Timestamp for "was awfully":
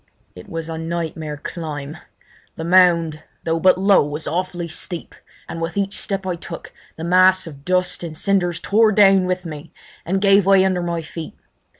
4.03-4.67